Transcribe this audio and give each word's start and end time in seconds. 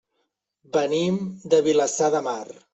Venim 0.77 1.21
de 1.53 1.63
Vilassar 1.71 2.13
de 2.19 2.27
Mar. 2.33 2.45